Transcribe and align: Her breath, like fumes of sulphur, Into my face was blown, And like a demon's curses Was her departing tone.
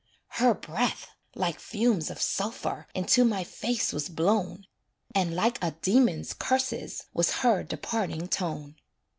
Her 0.41 0.55
breath, 0.55 1.09
like 1.35 1.59
fumes 1.59 2.09
of 2.09 2.19
sulphur, 2.19 2.87
Into 2.95 3.23
my 3.23 3.43
face 3.43 3.93
was 3.93 4.09
blown, 4.09 4.65
And 5.13 5.35
like 5.35 5.63
a 5.63 5.75
demon's 5.79 6.33
curses 6.33 7.05
Was 7.13 7.41
her 7.43 7.61
departing 7.61 8.27
tone. 8.27 8.77